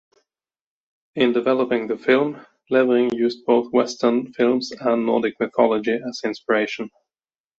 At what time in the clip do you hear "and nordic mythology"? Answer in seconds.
4.71-5.93